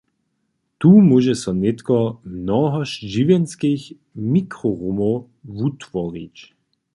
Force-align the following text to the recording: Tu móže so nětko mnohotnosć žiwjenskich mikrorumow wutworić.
Tu 0.79 0.89
móže 1.09 1.33
so 1.41 1.51
nětko 1.63 1.97
mnohotnosć 2.37 2.95
žiwjenskich 3.13 3.83
mikrorumow 4.31 5.17
wutworić. 5.57 6.37